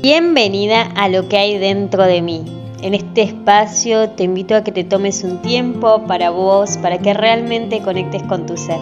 Bienvenida 0.00 0.82
a 0.94 1.08
lo 1.08 1.28
que 1.28 1.38
hay 1.38 1.58
dentro 1.58 2.04
de 2.04 2.22
mí. 2.22 2.44
En 2.82 2.94
este 2.94 3.22
espacio 3.22 4.10
te 4.10 4.22
invito 4.22 4.54
a 4.54 4.62
que 4.62 4.70
te 4.70 4.84
tomes 4.84 5.24
un 5.24 5.42
tiempo 5.42 6.04
para 6.06 6.30
vos, 6.30 6.78
para 6.78 6.98
que 6.98 7.14
realmente 7.14 7.82
conectes 7.82 8.22
con 8.22 8.46
tu 8.46 8.56
ser. 8.56 8.78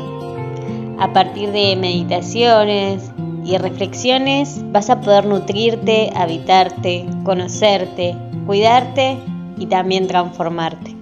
A 0.99 1.15
partir 1.15 1.53
de 1.53 1.75
meditaciones 1.77 3.11
y 3.47 3.57
reflexiones 3.57 4.61
vas 4.73 4.91
a 4.91 5.01
poder 5.01 5.25
nutrirte, 5.25 6.13
habitarte, 6.15 7.07
conocerte, 7.25 8.15
cuidarte 8.45 9.17
y 9.57 9.67
también 9.67 10.09
transformarte. 10.09 10.95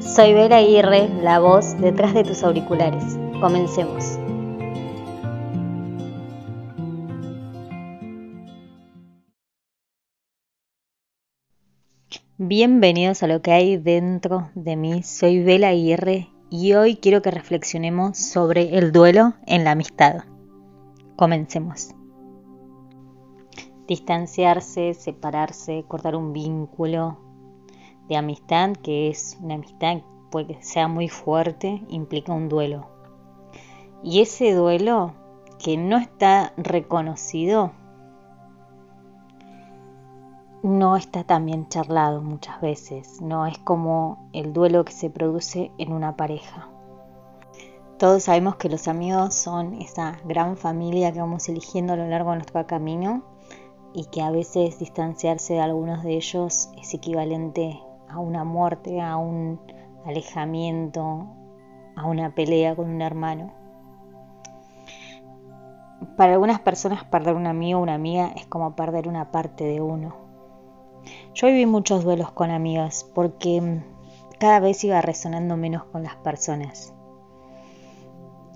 Soy 0.00 0.34
Vera 0.34 0.56
Aguirre, 0.56 1.08
la 1.22 1.38
voz 1.38 1.80
detrás 1.80 2.14
de 2.14 2.24
tus 2.24 2.42
auriculares. 2.42 3.16
Comencemos. 3.40 4.18
Bienvenidos 12.44 13.22
a 13.22 13.28
lo 13.28 13.40
que 13.40 13.52
hay 13.52 13.76
dentro 13.76 14.50
de 14.56 14.74
mí. 14.74 15.04
Soy 15.04 15.44
Bela 15.44 15.68
Aguirre 15.68 16.28
y 16.50 16.72
hoy 16.72 16.96
quiero 16.96 17.22
que 17.22 17.30
reflexionemos 17.30 18.18
sobre 18.18 18.76
el 18.78 18.90
duelo 18.90 19.34
en 19.46 19.62
la 19.62 19.70
amistad. 19.70 20.24
Comencemos. 21.14 21.94
Distanciarse, 23.86 24.92
separarse, 24.94 25.84
cortar 25.86 26.16
un 26.16 26.32
vínculo 26.32 27.20
de 28.08 28.16
amistad, 28.16 28.72
que 28.72 29.08
es 29.08 29.38
una 29.40 29.54
amistad 29.54 29.98
puede 30.32 30.60
sea 30.62 30.88
muy 30.88 31.08
fuerte, 31.08 31.84
implica 31.86 32.32
un 32.32 32.48
duelo. 32.48 32.88
Y 34.02 34.20
ese 34.20 34.52
duelo 34.52 35.14
que 35.62 35.76
no 35.76 35.96
está 35.96 36.54
reconocido 36.56 37.70
no 40.62 40.96
está 40.96 41.24
tan 41.24 41.44
bien 41.46 41.68
charlado 41.68 42.22
muchas 42.22 42.60
veces, 42.60 43.20
no 43.20 43.46
es 43.46 43.58
como 43.58 44.28
el 44.32 44.52
duelo 44.52 44.84
que 44.84 44.92
se 44.92 45.10
produce 45.10 45.72
en 45.76 45.92
una 45.92 46.16
pareja. 46.16 46.68
Todos 47.98 48.24
sabemos 48.24 48.56
que 48.56 48.68
los 48.68 48.86
amigos 48.86 49.34
son 49.34 49.74
esa 49.74 50.18
gran 50.24 50.56
familia 50.56 51.12
que 51.12 51.20
vamos 51.20 51.48
eligiendo 51.48 51.92
a 51.92 51.96
lo 51.96 52.06
largo 52.06 52.30
de 52.30 52.36
nuestro 52.36 52.64
camino 52.66 53.24
y 53.92 54.04
que 54.06 54.22
a 54.22 54.30
veces 54.30 54.78
distanciarse 54.78 55.54
de 55.54 55.60
algunos 55.60 56.04
de 56.04 56.14
ellos 56.14 56.70
es 56.80 56.94
equivalente 56.94 57.80
a 58.08 58.20
una 58.20 58.44
muerte, 58.44 59.00
a 59.00 59.16
un 59.16 59.60
alejamiento, 60.06 61.26
a 61.96 62.06
una 62.06 62.36
pelea 62.36 62.76
con 62.76 62.88
un 62.88 63.02
hermano. 63.02 63.52
Para 66.16 66.34
algunas 66.34 66.60
personas 66.60 67.04
perder 67.04 67.34
un 67.34 67.48
amigo 67.48 67.80
o 67.80 67.82
una 67.82 67.94
amiga 67.94 68.28
es 68.36 68.46
como 68.46 68.76
perder 68.76 69.08
una 69.08 69.32
parte 69.32 69.64
de 69.64 69.80
uno 69.80 70.21
yo 71.34 71.46
viví 71.46 71.66
muchos 71.66 72.04
duelos 72.04 72.30
con 72.32 72.50
amigas 72.50 73.08
porque 73.14 73.60
mm, 73.60 73.84
cada 74.38 74.60
vez 74.60 74.82
iba 74.84 75.00
resonando 75.00 75.56
menos 75.56 75.84
con 75.84 76.02
las 76.02 76.16
personas. 76.16 76.92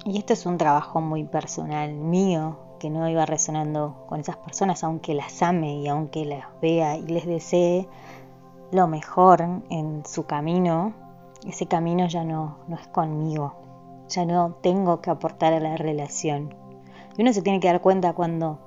Y 0.05 0.19
esto 0.19 0.33
es 0.33 0.47
un 0.47 0.59
trabajo 0.59 1.01
muy 1.01 1.25
personal 1.25 1.93
mío, 1.95 2.59
que 2.79 2.91
no 2.91 3.09
iba 3.09 3.27
resonando 3.27 4.05
con 4.09 4.21
esas 4.21 4.37
personas, 4.37 4.85
aunque 4.85 5.15
las 5.15 5.43
ame 5.43 5.77
y 5.77 5.89
aunque 5.89 6.25
las 6.25 6.45
vea 6.61 6.97
y 6.97 7.07
les 7.07 7.27
desee 7.27 7.89
lo 8.71 8.87
mejor 8.87 9.41
en 9.71 10.05
su 10.07 10.27
camino, 10.27 10.93
ese 11.47 11.67
camino 11.67 12.07
ya 12.07 12.25
no, 12.25 12.59
no 12.69 12.77
es 12.77 12.87
conmigo, 12.89 13.55
ya 14.09 14.25
no 14.25 14.57
tengo 14.61 15.01
que 15.01 15.11
aportar 15.11 15.53
a 15.53 15.61
la 15.61 15.77
relación. 15.77 16.55
Y 17.17 17.23
uno 17.23 17.33
se 17.33 17.43
tiene 17.43 17.61
que 17.61 17.69
dar 17.69 17.81
cuenta 17.81 18.13
cuando 18.13 18.59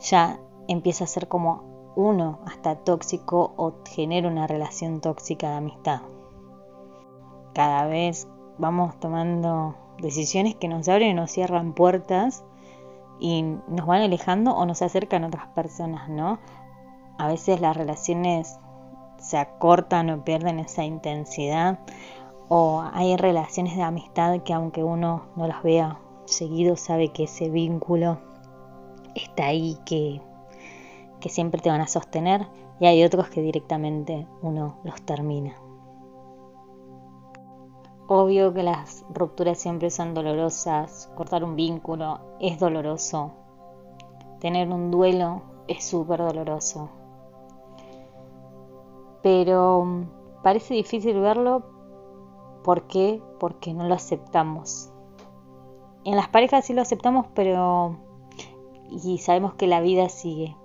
ya 0.00 0.38
empieza 0.68 1.04
a 1.04 1.08
ser 1.08 1.28
como 1.28 1.71
uno 1.94 2.38
hasta 2.46 2.76
tóxico 2.76 3.52
o 3.56 3.74
genera 3.88 4.28
una 4.28 4.46
relación 4.46 5.00
tóxica 5.00 5.50
de 5.50 5.56
amistad. 5.56 6.00
Cada 7.54 7.86
vez 7.86 8.28
vamos 8.58 8.98
tomando 8.98 9.74
decisiones 9.98 10.54
que 10.54 10.68
nos 10.68 10.88
abren 10.88 11.10
y 11.10 11.14
nos 11.14 11.30
cierran 11.30 11.74
puertas 11.74 12.44
y 13.20 13.42
nos 13.68 13.86
van 13.86 14.02
alejando 14.02 14.52
o 14.54 14.66
nos 14.66 14.82
acercan 14.82 15.24
a 15.24 15.28
otras 15.28 15.48
personas, 15.48 16.08
¿no? 16.08 16.38
A 17.18 17.28
veces 17.28 17.60
las 17.60 17.76
relaciones 17.76 18.58
se 19.18 19.38
acortan 19.38 20.10
o 20.10 20.24
pierden 20.24 20.58
esa 20.58 20.84
intensidad 20.84 21.78
o 22.48 22.82
hay 22.92 23.16
relaciones 23.16 23.76
de 23.76 23.82
amistad 23.82 24.40
que 24.40 24.52
aunque 24.52 24.82
uno 24.82 25.26
no 25.36 25.46
las 25.46 25.62
vea 25.62 25.98
seguido 26.24 26.76
sabe 26.76 27.08
que 27.08 27.24
ese 27.24 27.48
vínculo 27.48 28.18
está 29.14 29.46
ahí, 29.46 29.78
que 29.84 30.20
que 31.22 31.28
siempre 31.28 31.62
te 31.62 31.70
van 31.70 31.80
a 31.80 31.86
sostener 31.86 32.48
y 32.80 32.86
hay 32.86 33.04
otros 33.04 33.30
que 33.30 33.40
directamente 33.40 34.26
uno 34.42 34.80
los 34.82 35.00
termina. 35.02 35.54
Obvio 38.08 38.52
que 38.52 38.64
las 38.64 39.06
rupturas 39.14 39.56
siempre 39.56 39.88
son 39.90 40.12
dolorosas, 40.12 41.10
cortar 41.14 41.44
un 41.44 41.54
vínculo 41.54 42.18
es 42.40 42.58
doloroso, 42.58 43.32
tener 44.40 44.68
un 44.68 44.90
duelo 44.90 45.42
es 45.68 45.84
súper 45.84 46.18
doloroso, 46.18 46.90
pero 49.22 49.84
mm, 49.84 50.42
parece 50.42 50.74
difícil 50.74 51.20
verlo 51.20 51.62
¿por 52.64 52.88
qué? 52.88 53.22
Porque 53.38 53.72
no 53.72 53.86
lo 53.88 53.94
aceptamos. 53.94 54.92
En 56.04 56.16
las 56.16 56.28
parejas 56.28 56.66
sí 56.66 56.74
lo 56.74 56.82
aceptamos, 56.82 57.26
pero 57.34 57.96
y 58.90 59.18
sabemos 59.18 59.54
que 59.54 59.68
la 59.68 59.80
vida 59.80 60.08
sigue 60.08 60.56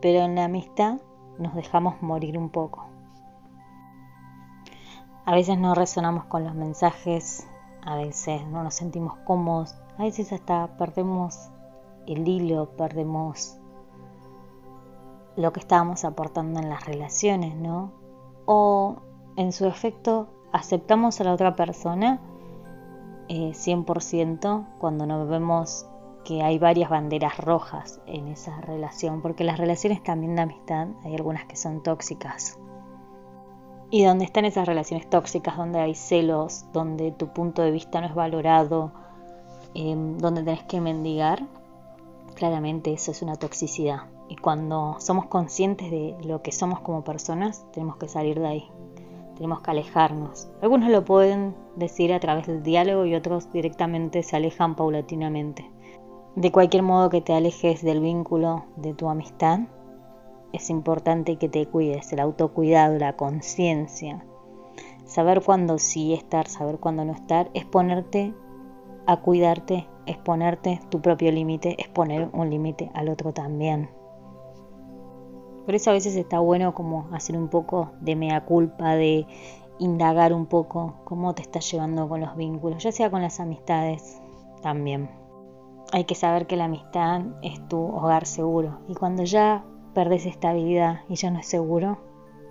pero 0.00 0.20
en 0.20 0.34
la 0.34 0.44
amistad 0.44 0.98
nos 1.38 1.54
dejamos 1.54 2.00
morir 2.02 2.38
un 2.38 2.50
poco. 2.50 2.86
A 5.24 5.34
veces 5.34 5.58
no 5.58 5.74
resonamos 5.74 6.24
con 6.26 6.44
los 6.44 6.54
mensajes, 6.54 7.46
a 7.82 7.96
veces 7.96 8.46
no 8.46 8.62
nos 8.62 8.74
sentimos 8.74 9.16
cómodos, 9.24 9.74
a 9.98 10.04
veces 10.04 10.32
hasta 10.32 10.76
perdemos 10.76 11.50
el 12.06 12.26
hilo, 12.28 12.70
perdemos 12.76 13.58
lo 15.36 15.52
que 15.52 15.60
estábamos 15.60 16.04
aportando 16.04 16.60
en 16.60 16.68
las 16.68 16.86
relaciones, 16.86 17.56
¿no? 17.56 17.92
O 18.46 18.96
en 19.36 19.52
su 19.52 19.66
efecto 19.66 20.28
aceptamos 20.52 21.20
a 21.20 21.24
la 21.24 21.34
otra 21.34 21.56
persona 21.56 22.20
100% 23.28 24.60
eh, 24.60 24.66
cuando 24.78 25.06
nos 25.06 25.28
vemos 25.28 25.86
que 26.26 26.42
hay 26.42 26.58
varias 26.58 26.90
banderas 26.90 27.38
rojas 27.38 28.00
en 28.04 28.26
esa 28.26 28.60
relación, 28.62 29.22
porque 29.22 29.44
las 29.44 29.58
relaciones 29.58 30.02
también 30.02 30.34
de 30.34 30.42
amistad 30.42 30.88
hay 31.04 31.14
algunas 31.14 31.44
que 31.44 31.54
son 31.54 31.84
tóxicas. 31.84 32.58
Y 33.90 34.02
donde 34.02 34.24
están 34.24 34.44
esas 34.44 34.66
relaciones 34.66 35.08
tóxicas, 35.08 35.56
donde 35.56 35.78
hay 35.78 35.94
celos, 35.94 36.64
donde 36.72 37.12
tu 37.12 37.28
punto 37.32 37.62
de 37.62 37.70
vista 37.70 38.00
no 38.00 38.08
es 38.08 38.14
valorado, 38.16 38.90
em, 39.74 40.18
donde 40.18 40.42
tenés 40.42 40.64
que 40.64 40.80
mendigar, 40.80 41.46
claramente 42.34 42.92
eso 42.92 43.12
es 43.12 43.22
una 43.22 43.36
toxicidad. 43.36 44.00
Y 44.28 44.34
cuando 44.34 44.96
somos 44.98 45.26
conscientes 45.26 45.92
de 45.92 46.16
lo 46.24 46.42
que 46.42 46.50
somos 46.50 46.80
como 46.80 47.04
personas, 47.04 47.64
tenemos 47.70 47.98
que 47.98 48.08
salir 48.08 48.40
de 48.40 48.48
ahí, 48.48 48.70
tenemos 49.36 49.60
que 49.60 49.70
alejarnos. 49.70 50.48
Algunos 50.60 50.90
lo 50.90 51.04
pueden 51.04 51.54
decir 51.76 52.12
a 52.12 52.18
través 52.18 52.48
del 52.48 52.64
diálogo 52.64 53.06
y 53.06 53.14
otros 53.14 53.52
directamente 53.52 54.24
se 54.24 54.34
alejan 54.34 54.74
paulatinamente. 54.74 55.70
De 56.36 56.52
cualquier 56.52 56.82
modo 56.82 57.08
que 57.08 57.22
te 57.22 57.32
alejes 57.32 57.82
del 57.82 58.00
vínculo 58.00 58.66
de 58.76 58.92
tu 58.92 59.08
amistad, 59.08 59.60
es 60.52 60.68
importante 60.68 61.38
que 61.38 61.48
te 61.48 61.64
cuides, 61.64 62.12
el 62.12 62.20
autocuidado, 62.20 62.98
la 62.98 63.16
conciencia. 63.16 64.22
Saber 65.06 65.42
cuándo 65.42 65.78
sí 65.78 66.12
estar, 66.12 66.46
saber 66.46 66.78
cuándo 66.78 67.06
no 67.06 67.14
estar, 67.14 67.50
es 67.54 67.64
ponerte 67.64 68.34
a 69.06 69.16
cuidarte, 69.22 69.88
es 70.04 70.18
ponerte 70.18 70.78
tu 70.90 71.00
propio 71.00 71.32
límite, 71.32 71.74
es 71.78 71.88
poner 71.88 72.28
un 72.34 72.50
límite 72.50 72.90
al 72.92 73.08
otro 73.08 73.32
también. 73.32 73.88
Por 75.64 75.74
eso 75.74 75.88
a 75.88 75.94
veces 75.94 76.16
está 76.16 76.38
bueno 76.40 76.74
como 76.74 77.08
hacer 77.12 77.38
un 77.38 77.48
poco 77.48 77.92
de 78.02 78.14
mea 78.14 78.44
culpa, 78.44 78.94
de 78.94 79.26
indagar 79.78 80.34
un 80.34 80.44
poco 80.44 80.96
cómo 81.04 81.34
te 81.34 81.40
estás 81.40 81.72
llevando 81.72 82.10
con 82.10 82.20
los 82.20 82.36
vínculos, 82.36 82.82
ya 82.82 82.92
sea 82.92 83.10
con 83.10 83.22
las 83.22 83.40
amistades 83.40 84.20
también 84.60 85.08
hay 85.92 86.04
que 86.04 86.14
saber 86.14 86.46
que 86.46 86.56
la 86.56 86.64
amistad 86.64 87.22
es 87.42 87.66
tu 87.68 87.78
hogar 87.78 88.26
seguro. 88.26 88.80
Y 88.88 88.94
cuando 88.94 89.24
ya 89.24 89.64
perdes 89.94 90.26
estabilidad 90.26 91.00
y 91.08 91.14
ya 91.14 91.30
no 91.30 91.38
es 91.38 91.46
seguro, 91.46 91.98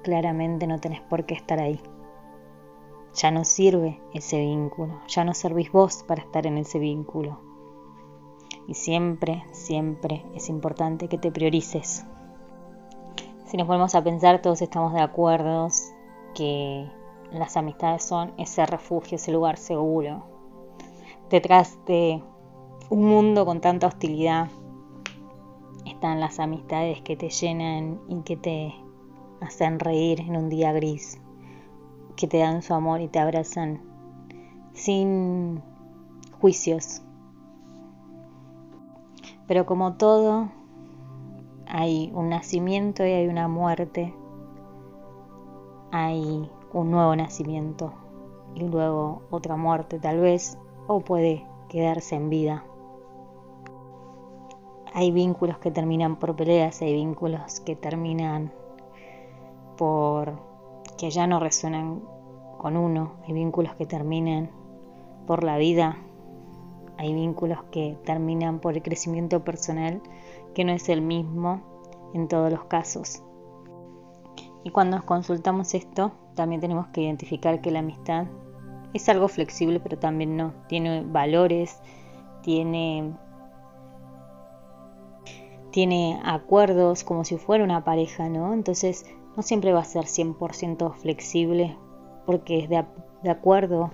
claramente 0.04 0.68
no 0.68 0.80
tenés 0.80 1.02
por 1.02 1.26
qué 1.26 1.34
estar 1.34 1.60
ahí. 1.60 1.80
Ya 3.14 3.32
no 3.32 3.44
sirve 3.44 4.02
ese 4.14 4.40
vínculo, 4.40 5.00
ya 5.08 5.24
no 5.24 5.34
servís 5.34 5.72
vos 5.72 6.04
para 6.08 6.22
estar 6.22 6.46
en 6.48 6.58
ese 6.58 6.80
vínculo. 6.80 7.40
Y 8.68 8.74
siempre, 8.74 9.46
siempre 9.52 10.26
es 10.34 10.50
importante 10.50 11.08
que 11.08 11.18
te 11.18 11.32
priorices. 11.32 12.06
Si 13.46 13.58
nos 13.58 13.68
ponemos 13.68 13.96
a 13.96 14.04
pensar, 14.04 14.42
todos 14.42 14.62
estamos 14.62 14.94
de 14.94 15.02
acuerdo 15.02 15.68
que 16.34 16.90
las 17.32 17.58
amistades 17.58 18.04
son 18.04 18.34
ese 18.38 18.66
refugio, 18.66 19.16
ese 19.16 19.32
lugar 19.32 19.58
seguro. 19.58 20.24
Detrás 21.30 21.78
de 21.86 22.24
un 22.90 23.06
mundo 23.06 23.46
con 23.46 23.62
tanta 23.62 23.88
hostilidad, 23.88 24.50
están 25.86 26.20
las 26.20 26.40
amistades 26.40 27.02
que 27.02 27.16
te 27.16 27.30
llenan 27.30 28.00
y 28.08 28.22
que 28.22 28.38
te 28.38 28.76
hacen 29.42 29.80
reír 29.80 30.22
en 30.22 30.36
un 30.36 30.50
día 30.50 30.72
gris, 30.72 31.20
que 32.16 32.28
te 32.28 32.38
dan 32.38 32.62
su 32.62 32.74
amor 32.74 33.02
y 33.02 33.08
te 33.08 33.20
abrazan 33.20 33.82
sin 34.74 35.62
juicios. 36.40 37.02
Pero 39.48 39.66
como 39.66 39.94
todo, 39.94 40.50
hay 41.68 42.12
un 42.14 42.30
nacimiento 42.30 43.06
y 43.06 43.12
hay 43.12 43.28
una 43.28 43.48
muerte, 43.48 44.14
hay 45.92 46.50
un 46.74 46.92
nuevo 46.92 47.16
nacimiento 47.16 47.94
y 48.54 48.62
luego 48.62 49.24
otra 49.32 49.56
muerte 49.56 50.00
tal 50.00 50.20
vez, 50.20 50.58
o 50.88 51.00
puede 51.00 51.46
quedarse 51.70 52.16
en 52.16 52.30
vida. 52.30 52.64
Hay 54.96 55.12
vínculos 55.12 55.58
que 55.58 55.72
terminan 55.72 56.16
por 56.16 56.38
peleas, 56.38 56.82
hay 56.82 56.94
vínculos 56.94 57.60
que 57.60 57.76
terminan 57.76 58.54
por 59.78 60.40
que 60.98 61.12
ya 61.12 61.28
no 61.28 61.42
resuenan 61.42 62.02
con 62.58 62.78
uno, 62.78 63.16
hay 63.28 63.34
vínculos 63.34 63.76
que 63.76 63.86
terminan 63.86 64.50
por 65.28 65.44
la 65.44 65.58
vida, 65.58 65.98
hay 66.98 67.14
vínculos 67.14 67.62
que 67.72 67.98
terminan 68.06 68.60
por 68.60 68.76
el 68.76 68.82
crecimiento 68.82 69.44
personal 69.44 70.02
que 70.54 70.64
no 70.64 70.72
es 70.72 70.88
el 70.88 71.02
mismo 71.02 71.62
en 72.14 72.30
todos 72.30 72.50
los 72.50 72.64
casos. 72.64 73.22
Y 74.64 74.70
cuando 74.70 74.96
nos 74.96 75.06
consultamos 75.06 75.74
esto, 75.74 76.14
también 76.36 76.62
tenemos 76.62 76.88
que 76.88 77.02
identificar 77.02 77.60
que 77.60 77.70
la 77.70 77.80
amistad 77.80 78.28
es 78.94 79.10
algo 79.10 79.28
flexible, 79.28 79.82
pero 79.82 80.00
también 80.00 80.38
no. 80.38 80.54
Tiene 80.70 81.04
valores, 81.04 81.82
tiene, 82.42 83.14
tiene 85.76 86.22
acuerdos 86.24 87.04
como 87.04 87.26
si 87.26 87.36
fuera 87.36 87.66
una 87.66 87.84
pareja, 87.84 88.30
¿no? 88.30 88.54
Entonces 88.54 89.06
no 89.36 89.44
siempre 89.44 89.74
va 89.74 89.82
a 89.82 89.84
ser 89.84 90.06
100% 90.06 90.94
flexible 90.94 91.78
porque 92.26 92.60
es 92.60 92.70
de, 92.70 92.86
de 93.24 93.30
acuerdo 93.30 93.92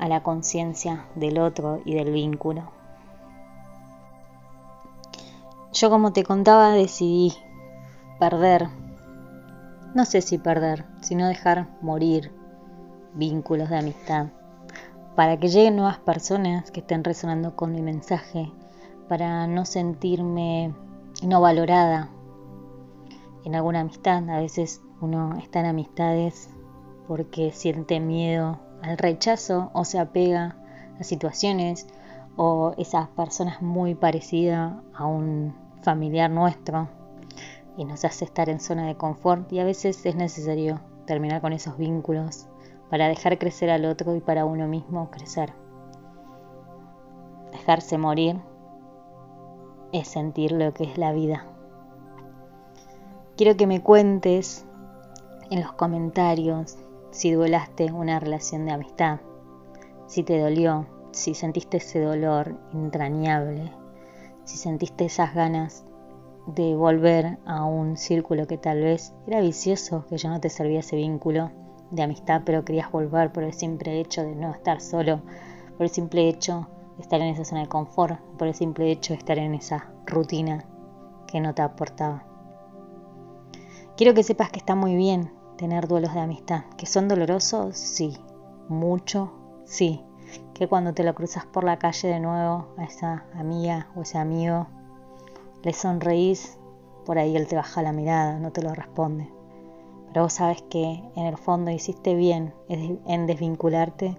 a 0.00 0.08
la 0.08 0.24
conciencia 0.24 1.06
del 1.14 1.38
otro 1.38 1.82
y 1.84 1.94
del 1.94 2.10
vínculo. 2.10 2.72
Yo 5.72 5.88
como 5.88 6.12
te 6.12 6.24
contaba 6.24 6.72
decidí 6.72 7.32
perder, 8.18 8.66
no 9.94 10.06
sé 10.06 10.22
si 10.22 10.36
perder, 10.36 10.84
sino 11.00 11.28
dejar 11.28 11.68
morir 11.80 12.32
vínculos 13.14 13.70
de 13.70 13.78
amistad, 13.78 14.26
para 15.14 15.36
que 15.36 15.46
lleguen 15.46 15.76
nuevas 15.76 16.00
personas 16.00 16.72
que 16.72 16.80
estén 16.80 17.04
resonando 17.04 17.54
con 17.54 17.70
mi 17.70 17.82
mensaje, 17.82 18.50
para 19.06 19.46
no 19.46 19.64
sentirme 19.64 20.74
no 21.22 21.40
valorada 21.40 22.10
en 23.44 23.54
alguna 23.54 23.80
amistad. 23.80 24.28
A 24.30 24.40
veces 24.40 24.82
uno 25.00 25.36
está 25.38 25.60
en 25.60 25.66
amistades 25.66 26.50
porque 27.06 27.52
siente 27.52 28.00
miedo 28.00 28.58
al 28.82 28.98
rechazo 28.98 29.70
o 29.72 29.84
se 29.84 29.98
apega 29.98 30.56
a 30.98 31.04
situaciones 31.04 31.86
o 32.36 32.74
esas 32.78 33.08
personas 33.08 33.60
muy 33.60 33.94
parecidas 33.94 34.74
a 34.94 35.06
un 35.06 35.54
familiar 35.82 36.30
nuestro 36.30 36.88
y 37.76 37.84
nos 37.84 38.04
hace 38.04 38.24
estar 38.24 38.48
en 38.48 38.60
zona 38.60 38.86
de 38.86 38.96
confort 38.96 39.52
y 39.52 39.58
a 39.58 39.64
veces 39.64 40.04
es 40.04 40.14
necesario 40.14 40.80
terminar 41.06 41.40
con 41.40 41.52
esos 41.52 41.76
vínculos 41.76 42.46
para 42.90 43.08
dejar 43.08 43.38
crecer 43.38 43.70
al 43.70 43.84
otro 43.84 44.14
y 44.16 44.20
para 44.20 44.44
uno 44.44 44.66
mismo 44.68 45.10
crecer. 45.10 45.52
Dejarse 47.52 47.98
morir 47.98 48.36
es 49.92 50.08
sentir 50.08 50.52
lo 50.52 50.72
que 50.72 50.84
es 50.84 50.98
la 50.98 51.12
vida. 51.12 51.46
Quiero 53.36 53.56
que 53.56 53.66
me 53.66 53.82
cuentes 53.82 54.66
en 55.50 55.60
los 55.60 55.72
comentarios 55.72 56.76
si 57.10 57.32
duelaste 57.32 57.92
una 57.92 58.20
relación 58.20 58.66
de 58.66 58.72
amistad, 58.72 59.20
si 60.06 60.22
te 60.22 60.38
dolió, 60.38 60.86
si 61.12 61.34
sentiste 61.34 61.78
ese 61.78 62.00
dolor 62.00 62.56
entrañable, 62.72 63.72
si 64.44 64.56
sentiste 64.56 65.06
esas 65.06 65.34
ganas 65.34 65.84
de 66.46 66.74
volver 66.74 67.38
a 67.46 67.64
un 67.64 67.96
círculo 67.96 68.46
que 68.46 68.58
tal 68.58 68.80
vez 68.80 69.14
era 69.26 69.40
vicioso, 69.40 70.04
que 70.08 70.18
ya 70.18 70.30
no 70.30 70.40
te 70.40 70.50
servía 70.50 70.80
ese 70.80 70.96
vínculo 70.96 71.50
de 71.90 72.02
amistad, 72.02 72.42
pero 72.44 72.64
querías 72.64 72.90
volver 72.90 73.32
por 73.32 73.42
el 73.42 73.52
simple 73.52 74.00
hecho 74.00 74.22
de 74.22 74.34
no 74.34 74.50
estar 74.50 74.80
solo, 74.80 75.20
por 75.76 75.84
el 75.84 75.90
simple 75.90 76.28
hecho 76.28 76.68
estar 77.00 77.20
en 77.20 77.28
esa 77.28 77.44
zona 77.44 77.62
de 77.62 77.68
confort, 77.68 78.20
por 78.38 78.48
el 78.48 78.54
simple 78.54 78.90
hecho 78.90 79.12
de 79.12 79.18
estar 79.18 79.38
en 79.38 79.54
esa 79.54 79.92
rutina 80.06 80.64
que 81.26 81.40
no 81.40 81.54
te 81.54 81.62
aportaba. 81.62 82.24
Quiero 83.96 84.14
que 84.14 84.22
sepas 84.22 84.50
que 84.50 84.58
está 84.58 84.74
muy 84.74 84.96
bien 84.96 85.32
tener 85.56 85.86
duelos 85.86 86.14
de 86.14 86.20
amistad. 86.20 86.64
¿Que 86.78 86.86
son 86.86 87.06
dolorosos? 87.06 87.76
Sí. 87.76 88.16
Mucho, 88.68 89.32
sí. 89.64 90.02
Que 90.54 90.68
cuando 90.68 90.94
te 90.94 91.04
lo 91.04 91.14
cruzas 91.14 91.44
por 91.44 91.64
la 91.64 91.78
calle 91.78 92.08
de 92.08 92.20
nuevo 92.20 92.68
a 92.78 92.84
esa 92.84 93.26
amiga 93.34 93.88
o 93.94 94.02
ese 94.02 94.16
amigo, 94.16 94.68
le 95.62 95.72
sonreís, 95.72 96.58
por 97.04 97.18
ahí 97.18 97.36
él 97.36 97.46
te 97.46 97.56
baja 97.56 97.82
la 97.82 97.92
mirada, 97.92 98.38
no 98.38 98.52
te 98.52 98.62
lo 98.62 98.72
responde. 98.74 99.30
Pero 100.08 100.22
vos 100.22 100.32
sabes 100.32 100.62
que 100.62 101.02
en 101.14 101.26
el 101.26 101.36
fondo 101.36 101.70
hiciste 101.70 102.14
bien 102.14 102.54
en 102.68 103.26
desvincularte 103.26 104.16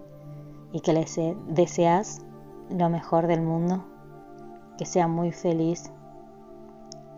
y 0.72 0.81
que 0.81 0.94
le 0.94 1.06
deseas 1.48 2.22
lo 2.71 2.89
mejor 2.89 3.27
del 3.27 3.41
mundo, 3.41 3.83
que 4.77 4.85
sea 4.85 5.07
muy 5.07 5.31
feliz 5.31 5.91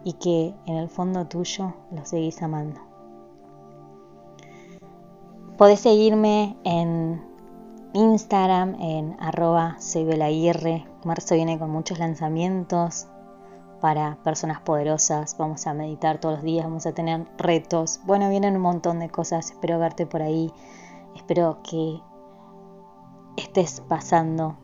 y 0.04 0.14
que 0.14 0.54
en 0.66 0.76
el 0.76 0.90
fondo 0.90 1.26
tuyo 1.28 1.74
lo 1.92 2.06
seguís 2.06 2.42
amando. 2.42 2.80
Podés 5.58 5.80
seguirme 5.82 6.58
en 6.64 7.24
Instagram 7.94 8.76
en 8.82 9.16
arroba 9.20 9.78
Marzo 11.04 11.36
viene 11.36 11.60
con 11.60 11.70
muchos 11.70 12.00
lanzamientos 12.00 13.08
para 13.80 14.18
personas 14.24 14.62
poderosas. 14.62 15.38
Vamos 15.38 15.68
a 15.68 15.74
meditar 15.74 16.20
todos 16.20 16.36
los 16.36 16.44
días, 16.44 16.66
vamos 16.66 16.86
a 16.86 16.94
tener 16.94 17.28
retos. 17.38 18.00
Bueno, 18.06 18.30
vienen 18.30 18.56
un 18.56 18.62
montón 18.62 19.00
de 19.00 19.10
cosas. 19.10 19.52
Espero 19.52 19.78
verte 19.78 20.06
por 20.06 20.22
ahí. 20.22 20.52
Espero 21.16 21.60
que 21.62 22.00
estés 23.38 23.82
pasando 23.82 24.58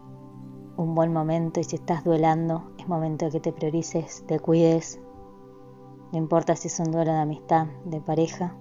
un 0.79 0.95
buen 0.95 1.11
momento 1.11 1.59
y 1.59 1.65
si 1.65 1.75
estás 1.75 2.05
duelando, 2.05 2.71
es 2.77 2.87
momento 2.87 3.25
de 3.25 3.31
que 3.31 3.39
te 3.41 3.51
priorices, 3.51 4.23
te 4.27 4.39
cuides. 4.39 4.99
No 6.13 6.17
importa 6.17 6.55
si 6.55 6.69
es 6.69 6.79
un 6.79 6.91
duelo 6.91 7.11
de 7.11 7.19
amistad, 7.19 7.67
de 7.83 7.99
pareja, 7.99 8.55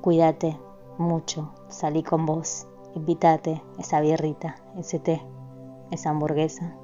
Cuídate 0.00 0.58
mucho, 0.96 1.52
salí 1.68 2.02
con 2.02 2.24
vos, 2.24 2.66
invítate 2.94 3.62
esa 3.78 4.00
birrita, 4.00 4.56
ese 4.78 4.98
té, 4.98 5.20
esa 5.90 6.08
hamburguesa. 6.08 6.74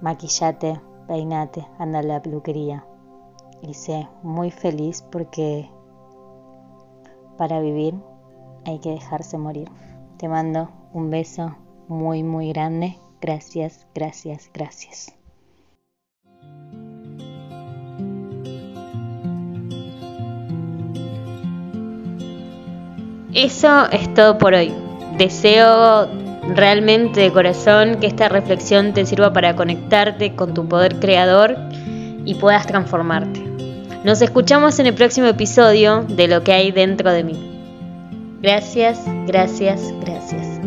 Maquillate, 0.00 0.80
peinate, 1.06 1.68
anda 1.78 1.98
a 1.98 2.02
la 2.02 2.22
peluquería. 2.22 2.86
Y 3.60 3.74
sé 3.74 4.08
muy 4.22 4.50
feliz 4.50 5.02
porque 5.02 5.70
para 7.36 7.60
vivir 7.60 8.00
hay 8.64 8.78
que 8.78 8.92
dejarse 8.92 9.36
morir. 9.36 9.70
Te 10.16 10.26
mando 10.26 10.70
un 10.94 11.10
beso 11.10 11.54
muy, 11.88 12.22
muy 12.22 12.52
grande. 12.52 12.96
Gracias, 13.20 13.86
gracias, 13.94 14.50
gracias. 14.54 15.14
Eso 23.34 23.88
es 23.90 24.12
todo 24.14 24.38
por 24.38 24.54
hoy. 24.54 24.72
Deseo 25.16 26.08
realmente 26.54 27.20
de 27.20 27.32
corazón 27.32 27.96
que 28.00 28.06
esta 28.06 28.28
reflexión 28.28 28.94
te 28.94 29.04
sirva 29.04 29.32
para 29.32 29.54
conectarte 29.54 30.34
con 30.34 30.54
tu 30.54 30.66
poder 30.66 30.98
creador 30.98 31.56
y 32.24 32.34
puedas 32.34 32.66
transformarte. 32.66 33.40
Nos 34.04 34.22
escuchamos 34.22 34.78
en 34.78 34.86
el 34.86 34.94
próximo 34.94 35.26
episodio 35.26 36.04
de 36.08 36.28
Lo 36.28 36.42
que 36.42 36.52
hay 36.52 36.72
dentro 36.72 37.12
de 37.12 37.24
mí. 37.24 37.34
Gracias, 38.40 39.00
gracias, 39.26 39.92
gracias. 40.00 40.57